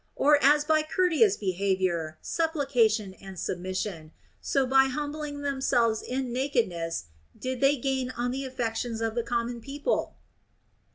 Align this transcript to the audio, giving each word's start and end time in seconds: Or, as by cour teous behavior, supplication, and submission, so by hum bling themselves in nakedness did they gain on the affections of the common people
Or, 0.15 0.43
as 0.43 0.63
by 0.65 0.81
cour 0.81 1.09
teous 1.11 1.37
behavior, 1.39 2.17
supplication, 2.23 3.13
and 3.21 3.39
submission, 3.39 4.13
so 4.41 4.65
by 4.65 4.85
hum 4.85 5.11
bling 5.11 5.43
themselves 5.43 6.01
in 6.01 6.33
nakedness 6.33 7.05
did 7.39 7.61
they 7.61 7.77
gain 7.77 8.09
on 8.09 8.31
the 8.31 8.43
affections 8.43 8.99
of 8.99 9.13
the 9.13 9.21
common 9.21 9.61
people 9.61 10.15